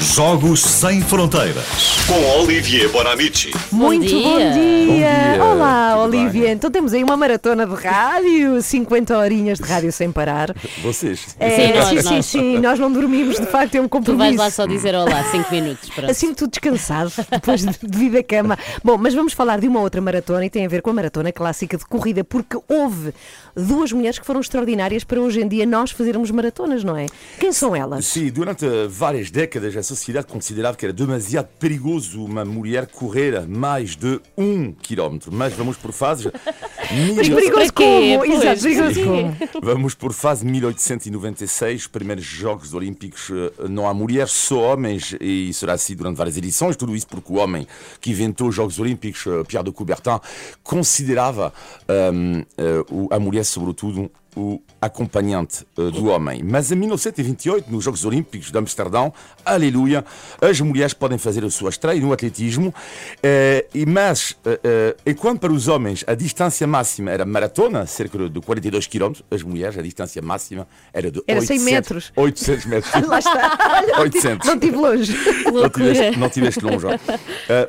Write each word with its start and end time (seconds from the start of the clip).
Jogos 0.00 0.60
Sem 0.62 1.00
Fronteiras. 1.02 1.64
Com 2.06 2.40
Olivier 2.42 2.88
Bonamici. 2.90 3.50
Muito 3.72 4.06
dia. 4.06 4.22
bom 4.22 4.38
dia! 4.38 4.86
Bom 4.86 4.94
dia, 4.94 5.44
Olá, 5.44 5.90
tudo 5.94 6.02
Olivia. 6.16 6.42
bem? 6.44 6.52
Então 6.52 6.70
temos 6.70 6.92
aí 6.94 7.02
uma 7.02 7.16
maratona 7.16 7.66
de 7.66 7.74
rádio, 7.74 8.62
50 8.62 9.18
horinhas 9.18 9.58
de 9.58 9.64
rádio 9.64 9.92
sem 9.92 10.10
parar. 10.12 10.54
Vocês? 10.82 11.34
É, 11.40 11.50
Sim, 11.50 11.72
nós, 11.74 11.88
sim, 11.88 12.00
sim, 12.00 12.14
nós. 12.14 12.26
sim, 12.26 12.58
nós 12.58 12.78
não 12.78 12.92
dormimos, 12.92 13.38
de 13.40 13.46
facto, 13.46 13.74
é 13.74 13.80
um 13.80 13.84
Tu 13.84 13.88
compromisso. 13.90 14.24
vais 14.24 14.36
lá 14.36 14.50
só 14.50 14.66
dizer 14.66 14.94
olá, 14.94 15.24
5 15.30 15.52
minutos. 15.52 15.90
Pronto. 15.90 16.10
Assim 16.10 16.32
tudo 16.32 16.50
descansado, 16.50 17.12
depois 17.30 17.60
de, 17.64 17.76
de 17.82 17.98
vir 17.98 18.10
da 18.12 18.22
cama. 18.22 18.56
Bom, 18.84 18.96
mas 18.96 19.14
vamos 19.14 19.32
falar 19.32 19.58
de 19.58 19.66
uma 19.66 19.80
outra 19.80 20.00
maratona 20.00 20.46
e 20.46 20.50
tem 20.50 20.64
a 20.64 20.68
ver 20.68 20.80
com 20.80 20.90
a 20.90 20.94
maratona 20.94 21.32
clássica 21.32 21.76
de 21.76 21.84
corrida, 21.84 22.22
porque 22.22 22.56
houve 22.68 23.12
duas 23.54 23.90
mulheres 23.92 24.18
que 24.18 24.24
foram 24.24 24.40
extraordinárias 24.40 25.02
para 25.02 25.20
hoje 25.20 25.40
em 25.40 25.48
dia 25.48 25.66
nós 25.66 25.90
fazermos 25.90 26.30
maratonas, 26.30 26.84
não 26.84 26.96
é? 26.96 27.06
Quem 27.40 27.52
são 27.52 27.74
elas? 27.74 28.06
Sim, 28.06 28.30
durante 28.30 28.64
várias 28.88 29.30
décadas 29.30 29.76
a 29.76 29.82
sociedade 29.88 30.26
considerava 30.26 30.76
que 30.76 30.84
era 30.84 30.92
demasiado 30.92 31.48
perigoso 31.58 32.24
uma 32.24 32.44
mulher 32.44 32.86
correr 32.86 33.48
mais 33.48 33.96
de 33.96 34.20
um 34.36 34.72
quilómetro. 34.72 35.32
Mas 35.32 35.54
vamos 35.54 35.76
por 35.76 35.92
fases. 35.92 36.30
Mas 37.16 37.28
perigoso 37.28 37.72
como? 37.72 38.18
Pois, 38.18 38.30
Exato, 38.42 38.62
perigoso 38.62 39.00
como? 39.04 39.36
Vamos 39.62 39.94
por 39.94 40.12
fase 40.12 40.44
1896, 40.46 41.86
primeiros 41.86 42.24
Jogos 42.24 42.72
Olímpicos, 42.74 43.30
eh, 43.30 43.68
não 43.68 43.86
há 43.88 43.92
mulheres, 43.94 44.30
só 44.32 44.72
homens, 44.72 45.14
e 45.20 45.52
será 45.52 45.74
assim 45.74 45.94
durante 45.94 46.16
várias 46.16 46.36
edições. 46.36 46.76
Tudo 46.76 46.94
isso 46.96 47.06
porque 47.06 47.32
o 47.32 47.36
homem 47.36 47.66
que 48.00 48.10
inventou 48.10 48.48
os 48.48 48.54
Jogos 48.54 48.78
Olímpicos, 48.78 49.24
eh, 49.26 49.44
Pierre 49.46 49.64
de 49.64 49.72
Coubertin, 49.72 50.18
considerava 50.62 51.52
hum, 52.12 52.42
eh, 52.56 52.84
o- 52.90 53.08
a 53.10 53.18
mulher, 53.18 53.44
sobretudo, 53.44 54.10
o 54.36 54.60
acompanhante 54.80 55.66
eh, 55.76 55.90
do 55.90 56.06
homem. 56.06 56.42
Mas 56.44 56.70
em 56.70 56.76
1928, 56.76 57.68
nos 57.72 57.82
Jogos 57.82 58.04
Olímpicos 58.04 58.52
de 58.52 58.58
Amsterdão, 58.58 59.12
aleluia, 59.44 60.04
as 60.40 60.60
mulheres 60.60 60.92
podem 60.92 61.18
fazer 61.18 61.44
a 61.44 61.50
sua 61.50 61.70
estreia 61.70 62.00
no 62.00 62.12
atletismo, 62.12 62.72
eh, 63.20 63.66
e 63.74 63.84
mas, 63.84 64.36
eh, 64.44 64.60
eh, 64.62 64.96
enquanto 65.06 65.40
para 65.40 65.52
os 65.52 65.66
homens 65.66 66.04
a 66.06 66.14
distância 66.14 66.66
máxima 66.68 66.77
era 67.08 67.24
maratona, 67.24 67.86
cerca 67.86 68.28
de 68.28 68.40
42 68.40 68.86
km, 68.86 69.12
as 69.30 69.42
mulheres 69.42 69.78
a 69.78 69.82
distância 69.82 70.20
máxima 70.22 70.66
era 70.92 71.10
de 71.10 71.22
Era 71.26 71.40
100 71.40 71.58
800 71.58 71.64
metros. 71.72 72.12
800 72.16 72.66
metros. 72.66 72.92
Lá 73.08 73.18
está. 73.18 73.58
Olha, 73.96 74.00
800. 74.00 74.46
Não 74.46 74.54
estive 74.54 74.76
longe. 74.76 75.16
Não 75.52 75.68
tiveste, 75.68 76.18
não 76.18 76.28
tiveste 76.28 76.64
longe. 76.64 76.86
Uh, 76.86 76.90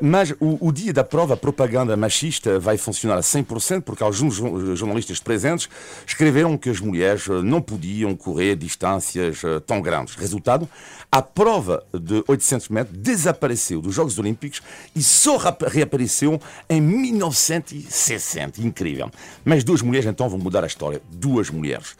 mas 0.00 0.30
o, 0.40 0.68
o 0.68 0.72
dia 0.72 0.92
da 0.92 1.04
prova, 1.04 1.34
a 1.34 1.36
propaganda 1.36 1.96
machista 1.96 2.58
vai 2.58 2.76
funcionar 2.76 3.16
a 3.16 3.20
100% 3.20 3.82
porque 3.82 4.02
alguns 4.02 4.36
jo- 4.36 4.76
jornalistas 4.76 5.18
presentes 5.20 5.68
escreveram 6.06 6.56
que 6.56 6.70
as 6.70 6.80
mulheres 6.80 7.26
uh, 7.26 7.42
não 7.42 7.60
podiam 7.60 8.14
correr 8.14 8.56
distâncias 8.56 9.42
uh, 9.42 9.60
tão 9.60 9.80
grandes. 9.80 10.14
Resultado, 10.14 10.68
a 11.10 11.22
prova 11.22 11.82
de 11.92 12.22
800 12.26 12.68
metros 12.68 12.96
desapareceu 12.96 13.80
dos 13.80 13.94
Jogos 13.94 14.18
Olímpicos 14.18 14.62
e 14.94 15.02
só 15.02 15.36
reapareceu 15.36 16.40
em 16.68 16.80
1960. 16.80 18.60
Incrível. 18.60 18.99
Mas 19.44 19.62
duas 19.64 19.82
mulheres 19.82 20.06
então 20.06 20.28
vão 20.28 20.38
mudar 20.38 20.64
a 20.64 20.66
história. 20.66 21.00
Duas 21.10 21.50
mulheres. 21.50 21.94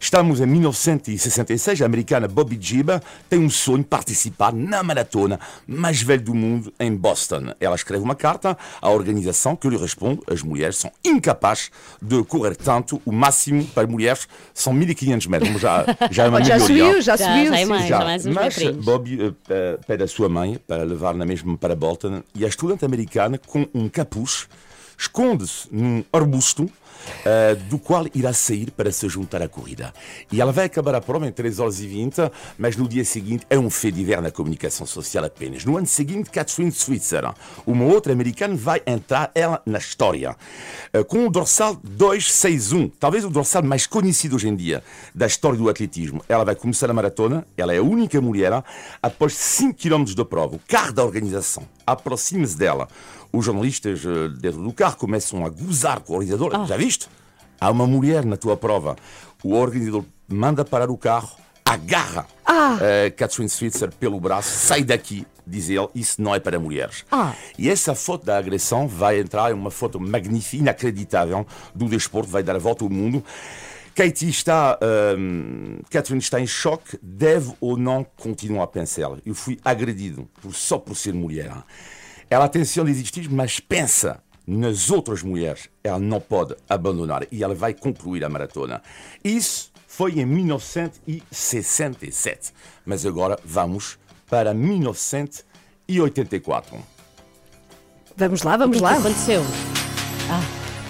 Estamos 0.00 0.40
em 0.40 0.46
1966. 0.46 1.82
A 1.82 1.86
americana 1.86 2.28
Bobby 2.28 2.58
Giba 2.60 3.02
tem 3.28 3.38
um 3.40 3.50
sonho 3.50 3.78
de 3.78 3.84
participar 3.84 4.52
na 4.52 4.82
maratona 4.82 5.40
mais 5.66 6.02
velha 6.02 6.22
do 6.22 6.34
mundo 6.34 6.72
em 6.78 6.94
Boston. 6.94 7.54
Ela 7.60 7.74
escreve 7.74 8.04
uma 8.04 8.14
carta 8.14 8.56
à 8.80 8.90
organização 8.90 9.56
que 9.56 9.68
lhe 9.68 9.76
responde: 9.76 10.20
as 10.30 10.42
mulheres 10.42 10.76
são 10.76 10.90
incapazes 11.04 11.70
de 12.00 12.22
correr 12.24 12.54
tanto. 12.56 13.00
O 13.04 13.12
máximo 13.12 13.64
para 13.68 13.86
mulheres 13.86 14.28
são 14.54 14.72
1500 14.72 15.26
metros. 15.26 15.60
Já, 15.60 15.84
já 16.10 16.24
é 16.24 16.28
uma 16.28 16.42
Já 16.46 16.60
subiu, 16.60 17.00
já, 17.02 17.16
Já, 17.16 17.26
subiu. 17.28 17.46
já 17.46 17.58
é 17.58 17.64
sim. 17.64 17.70
mais. 17.70 17.88
Já, 17.88 17.98
mais 18.04 18.26
uns 18.26 18.34
mas. 18.34 18.58
Bobby 18.84 19.34
eh, 19.48 19.78
pede 19.86 20.04
a 20.04 20.08
sua 20.08 20.28
mãe 20.28 20.58
para 20.66 20.84
levar 20.84 21.14
na 21.14 21.24
mesma 21.26 21.56
para 21.56 21.74
Bolton 21.74 22.22
e 22.34 22.44
a 22.44 22.48
estudante 22.48 22.84
americana 22.84 23.38
com 23.46 23.66
um 23.74 23.88
capuz 23.88 24.46
esconde-se 24.96 25.68
num 25.70 26.04
arbusto 26.12 26.70
eh, 27.24 27.56
do 27.68 27.78
qual 27.78 28.06
irá 28.14 28.32
sair 28.32 28.70
para 28.70 28.90
se 28.90 29.08
juntar 29.08 29.42
à 29.42 29.48
corrida. 29.48 29.92
E 30.30 30.40
ela 30.40 30.52
vai 30.52 30.66
acabar 30.66 30.94
a 30.94 31.00
prova 31.00 31.26
em 31.26 31.32
3 31.32 31.58
horas 31.58 31.80
e 31.80 31.86
20, 31.86 32.30
mas 32.58 32.76
no 32.76 32.88
dia 32.88 33.04
seguinte 33.04 33.46
é 33.48 33.58
um 33.58 33.70
fait 33.70 33.92
divers 33.92 34.22
na 34.22 34.30
comunicação 34.30 34.86
social 34.86 35.24
apenas. 35.24 35.64
No 35.64 35.76
ano 35.76 35.86
seguinte, 35.86 36.30
Catherine 36.30 36.72
Switzer, 36.72 37.24
uma 37.66 37.84
outra 37.84 38.12
americana, 38.12 38.54
vai 38.54 38.82
entrar 38.86 39.30
ela 39.34 39.62
na 39.66 39.78
história 39.78 40.36
eh, 40.92 41.02
com 41.04 41.26
o 41.26 41.30
dorsal 41.30 41.76
261, 41.82 42.88
talvez 42.88 43.24
o 43.24 43.30
dorsal 43.30 43.62
mais 43.62 43.86
conhecido 43.86 44.36
hoje 44.36 44.48
em 44.48 44.56
dia 44.56 44.82
da 45.14 45.26
história 45.26 45.58
do 45.58 45.68
atletismo. 45.68 46.22
Ela 46.28 46.44
vai 46.44 46.54
começar 46.54 46.90
a 46.90 46.94
maratona, 46.94 47.46
ela 47.56 47.74
é 47.74 47.78
a 47.78 47.82
única 47.82 48.20
mulher 48.20 48.62
após 49.02 49.34
5 49.34 49.74
km 49.74 50.04
de 50.04 50.24
prova. 50.24 50.56
O 50.56 50.60
carro 50.66 50.92
da 50.92 51.04
organização 51.04 51.64
aproxima-se 51.86 52.56
dela. 52.56 52.88
Os 53.36 53.44
jornalistas 53.44 54.00
eh, 54.04 54.28
dentro 54.40 54.62
do 54.62 54.72
carro 54.72 54.96
começam 54.96 55.44
a 55.44 55.48
gozar 55.50 56.00
com 56.00 56.12
o 56.14 56.16
organizador. 56.16 56.66
Já 56.66 56.76
viste? 56.76 57.06
Há 57.60 57.70
uma 57.70 57.86
mulher 57.86 58.24
na 58.24 58.36
tua 58.36 58.56
prova. 58.56 58.96
O 59.44 59.54
organizador 59.54 60.04
manda 60.26 60.64
parar 60.64 60.90
o 60.90 60.96
carro, 60.96 61.36
agarra 61.64 62.26
Ah. 62.46 62.78
eh, 62.80 63.10
Catherine 63.10 63.48
Switzer 63.50 63.92
pelo 63.92 64.18
braço, 64.18 64.48
sai 64.66 64.82
daqui, 64.84 65.26
diz 65.46 65.68
ele, 65.68 65.86
isso 65.94 66.20
não 66.22 66.34
é 66.34 66.40
para 66.40 66.58
mulheres. 66.58 67.04
Ah. 67.12 67.34
E 67.58 67.68
essa 67.68 67.94
foto 67.94 68.24
da 68.24 68.38
agressão 68.38 68.88
vai 68.88 69.20
entrar 69.20 69.50
em 69.50 69.54
uma 69.54 69.70
foto 69.70 70.00
magnífica, 70.00 70.56
inacreditável, 70.62 71.46
do 71.74 71.86
desporto, 71.88 72.30
vai 72.30 72.42
dar 72.42 72.56
a 72.56 72.58
volta 72.58 72.84
ao 72.84 72.90
mundo. 72.90 73.22
Katie 73.94 74.28
está, 74.30 74.78
hum, 75.18 75.78
Catherine 75.90 76.20
está 76.22 76.40
em 76.40 76.46
choque, 76.46 76.98
deve 77.02 77.52
ou 77.60 77.76
não 77.76 78.04
continuar 78.16 78.64
a 78.64 78.66
pensar. 78.66 79.10
Eu 79.24 79.34
fui 79.34 79.58
agredido 79.64 80.28
por, 80.40 80.54
só 80.54 80.78
por 80.78 80.94
ser 80.96 81.12
mulher. 81.14 81.52
Ela 82.28 82.48
tem 82.48 82.62
intenção 82.62 82.84
de 82.84 82.90
existir, 82.90 83.30
mas 83.30 83.60
pensa 83.60 84.20
nas 84.46 84.90
outras 84.90 85.22
mulheres. 85.22 85.68
Ela 85.82 85.98
não 85.98 86.20
pode 86.20 86.54
abandonar 86.68 87.26
e 87.30 87.42
ela 87.44 87.54
vai 87.54 87.72
concluir 87.74 88.24
a 88.24 88.28
maratona. 88.28 88.82
Isso 89.24 89.70
foi 89.86 90.18
em 90.20 90.26
1967. 90.26 92.52
Mas 92.84 93.06
agora 93.06 93.38
vamos 93.44 93.98
para 94.28 94.52
1984. 94.52 96.76
Vamos 98.16 98.42
lá, 98.42 98.54
O 98.54 98.58
vamos 98.58 98.76
que 98.78 98.82
é 98.82 98.86
lá. 98.86 98.92
que 98.94 98.98
aconteceu? 99.00 99.42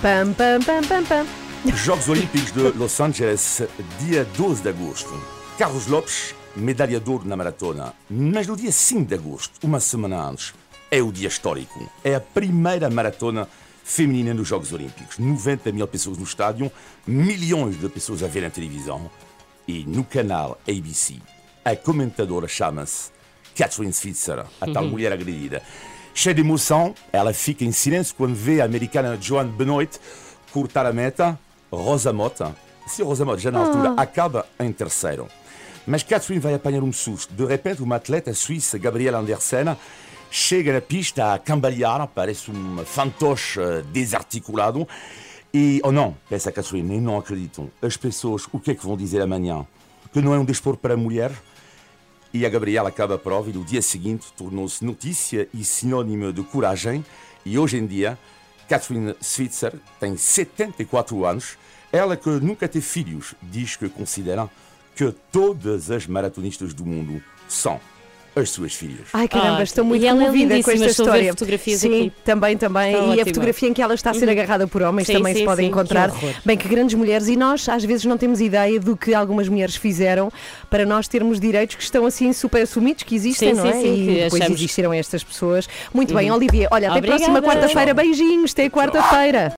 Pam, 0.00 0.32
pam, 0.32 0.60
pam, 0.62 0.80
pam, 0.86 1.04
pam. 1.04 1.26
Jogos 1.74 2.08
Olímpicos 2.08 2.52
de 2.52 2.60
Los 2.78 3.00
Angeles, 3.00 3.62
dia 3.98 4.24
12 4.36 4.62
de 4.62 4.68
agosto. 4.68 5.10
Carlos 5.58 5.88
Lopes, 5.88 6.32
medalha 6.54 7.00
de 7.00 7.10
ouro 7.10 7.26
na 7.26 7.34
maratona. 7.36 7.92
Mas 8.08 8.46
no 8.46 8.54
dia 8.56 8.70
5 8.70 9.04
de 9.06 9.14
agosto, 9.14 9.58
uma 9.66 9.80
semana 9.80 10.22
antes, 10.28 10.54
é 10.90 11.02
o 11.02 11.12
dia 11.12 11.28
histórico. 11.28 11.90
É 12.04 12.14
a 12.14 12.20
primeira 12.20 12.88
maratona 12.88 13.48
feminina 13.84 14.34
nos 14.34 14.48
Jogos 14.48 14.72
Olímpicos. 14.72 15.18
90 15.18 15.72
mil 15.72 15.86
pessoas 15.86 16.18
no 16.18 16.24
estádio, 16.24 16.70
milhões 17.06 17.78
de 17.78 17.88
pessoas 17.88 18.22
a 18.22 18.26
ver 18.26 18.42
na 18.42 18.50
televisão. 18.50 19.10
E 19.66 19.84
no 19.84 20.04
canal 20.04 20.60
ABC, 20.68 21.16
a 21.64 21.74
comentadora 21.74 22.46
chama-se 22.46 23.10
Catherine 23.56 23.92
Switzer, 23.92 24.44
a 24.60 24.66
tal 24.72 24.84
mulher 24.84 25.12
agredida. 25.12 25.62
Cheia 26.14 26.34
de 26.34 26.40
emoção, 26.40 26.94
ela 27.12 27.32
fica 27.32 27.64
em 27.64 27.72
silêncio 27.72 28.14
quando 28.16 28.34
vê 28.34 28.60
a 28.60 28.64
americana 28.64 29.18
Joanne 29.20 29.50
Benoit 29.50 30.00
cortar 30.52 30.86
a 30.86 30.92
meta. 30.92 31.38
Rosa 31.70 32.12
Mota, 32.12 32.54
se 32.86 33.02
Rosa 33.02 33.24
Mota 33.24 33.38
já 33.38 33.50
na 33.50 33.58
altura 33.58 33.94
acaba 33.96 34.46
em 34.58 34.72
terceiro. 34.72 35.28
Mas 35.86 36.02
Catherine 36.02 36.40
vai 36.40 36.54
apanhar 36.54 36.82
um 36.82 36.92
susto. 36.92 37.34
De 37.34 37.44
repente, 37.44 37.82
uma 37.82 37.96
atleta 37.96 38.32
suíça, 38.32 38.78
Gabriela 38.78 39.18
Andersen, 39.18 39.76
chega 40.36 40.70
na 40.70 40.82
pista 40.82 41.32
a 41.32 41.38
cambalear, 41.38 42.06
parece 42.08 42.50
um 42.50 42.84
fantoche 42.84 43.58
desarticulado. 43.90 44.86
E, 45.52 45.80
oh 45.82 45.90
não, 45.90 46.14
pensa 46.28 46.52
Catherine, 46.52 46.96
e 46.96 47.00
não 47.00 47.16
acreditam. 47.16 47.70
As 47.80 47.96
pessoas, 47.96 48.46
o 48.52 48.60
que 48.60 48.72
é 48.72 48.74
que 48.74 48.84
vão 48.84 48.98
dizer 48.98 49.22
amanhã? 49.22 49.66
Que 50.12 50.20
não 50.20 50.34
é 50.34 50.38
um 50.38 50.44
desporto 50.44 50.78
para 50.78 50.92
a 50.92 50.96
mulher? 50.96 51.32
E 52.34 52.44
a 52.44 52.50
Gabriela 52.50 52.90
acaba 52.90 53.14
a 53.14 53.18
prova 53.18 53.48
e 53.48 53.52
no 53.54 53.64
dia 53.64 53.80
seguinte 53.80 54.26
tornou-se 54.36 54.84
notícia 54.84 55.48
e 55.54 55.64
sinónimo 55.64 56.30
de 56.34 56.42
coragem. 56.42 57.02
E 57.42 57.58
hoje 57.58 57.78
em 57.78 57.86
dia, 57.86 58.18
Catherine 58.68 59.14
Switzer 59.22 59.72
tem 59.98 60.18
74 60.18 61.24
anos. 61.24 61.56
Ela 61.90 62.14
que 62.14 62.28
nunca 62.28 62.68
teve 62.68 62.84
filhos, 62.84 63.34
diz 63.40 63.74
que 63.76 63.88
considera 63.88 64.50
que 64.94 65.10
todas 65.32 65.90
as 65.90 66.06
maratonistas 66.06 66.74
do 66.74 66.84
mundo 66.84 67.22
são 67.48 67.80
as 68.36 68.50
suas 68.50 68.74
filhas. 68.74 69.08
Ai 69.14 69.26
caramba, 69.26 69.60
Ah, 69.60 69.62
estou 69.62 69.82
muito 69.84 70.02
e 70.02 70.06
ela 70.06 70.22
é 70.22 70.26
comovida 70.26 70.48
com 70.48 70.52
lindíssima, 70.70 70.86
esta 70.86 71.02
a 71.02 71.04
história. 71.06 71.28
fotografias 71.32 71.80
Sim, 71.80 71.88
aqui. 71.88 72.12
também, 72.24 72.56
também. 72.56 72.92
Está 72.92 72.98
e 72.98 73.06
a 73.06 73.10
ótima. 73.12 73.24
fotografia 73.26 73.68
em 73.68 73.72
que 73.72 73.80
ela 73.82 73.94
está 73.94 74.10
a 74.10 74.14
ser 74.14 74.28
agarrada 74.28 74.66
por 74.66 74.82
homens 74.82 75.06
Sim, 75.06 75.14
também 75.14 75.32
sim, 75.32 75.40
se 75.40 75.44
pode 75.46 75.62
sim, 75.62 75.68
encontrar. 75.68 76.10
que. 76.10 76.34
Bem, 76.44 76.56
que 76.56 76.68
grandes 76.68 76.94
mulheres. 76.94 77.28
E 77.28 77.36
nós, 77.36 77.66
às 77.68 77.82
vezes, 77.82 78.04
não 78.04 78.18
temos 78.18 78.40
ideia 78.40 78.78
do 78.78 78.94
que 78.96 79.14
algumas 79.14 79.48
mulheres 79.48 79.74
fizeram 79.76 80.30
para 80.68 80.84
nós 80.84 81.08
termos 81.08 81.40
direitos 81.40 81.76
que 81.76 81.82
estão 81.82 82.04
assim 82.04 82.30
super 82.34 82.60
assumidos, 82.62 83.02
que 83.04 83.14
existem, 83.14 83.54
Sim, 83.54 83.56
não 83.56 83.62
sim, 83.64 83.78
é? 83.78 83.80
sim, 83.80 83.94
e 83.94 84.06
depois 84.24 84.34
achamos- 84.34 84.46
Uhum. 84.48 84.54
existiram 84.64 84.92
estas 84.92 85.24
pessoas. 85.24 85.68
Muito 85.94 86.14
bem, 86.14 86.30
Olivia. 86.30 86.68
Olha, 86.70 86.90
até 86.90 86.98
a 86.98 87.02
próxima 87.02 87.38
Obrigada. 87.38 87.60
quarta-feira. 87.60 87.94
Beijinhos, 87.94 88.52
até 88.52 88.68
quarta-feira. 88.68 89.52